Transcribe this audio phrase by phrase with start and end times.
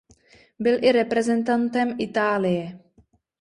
[0.59, 2.79] Byl i reprezentantem Itálie.